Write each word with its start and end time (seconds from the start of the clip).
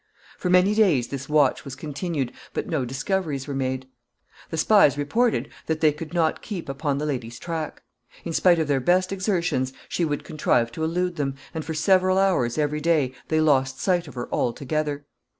For 0.39 0.49
many 0.49 0.73
days 0.73 1.09
this 1.09 1.29
watch 1.29 1.63
was 1.63 1.75
continued, 1.75 2.31
but 2.53 2.65
no 2.65 2.85
discoveries 2.85 3.47
were 3.47 3.53
made. 3.53 3.87
The 4.49 4.57
spies 4.57 4.97
reported 4.97 5.49
that 5.67 5.79
they 5.79 5.91
could 5.91 6.11
not 6.11 6.41
keep 6.41 6.67
upon 6.69 6.97
the 6.97 7.05
lady's 7.05 7.37
track. 7.37 7.83
In 8.25 8.33
spite 8.33 8.57
of 8.57 8.67
their 8.67 8.79
best 8.79 9.11
exertions 9.11 9.73
she 9.87 10.03
would 10.03 10.23
contrive 10.23 10.71
to 10.71 10.83
elude 10.83 11.17
them, 11.17 11.35
and 11.53 11.63
for 11.63 11.75
several 11.75 12.17
hours 12.17 12.57
every 12.57 12.81
day 12.81 13.13
they 13.27 13.39
lost 13.41 13.79
sight 13.79 14.07
of 14.07 14.15
her 14.15 14.27
altogether. 14.33 15.05